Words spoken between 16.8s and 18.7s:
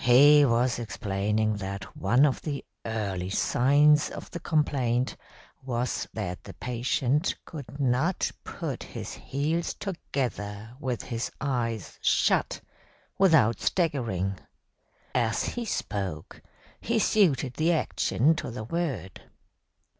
suited the action to the